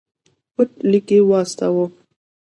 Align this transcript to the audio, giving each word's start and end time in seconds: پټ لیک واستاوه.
پټ 0.53 0.69
لیک 0.91 1.07
واستاوه. 1.29 1.85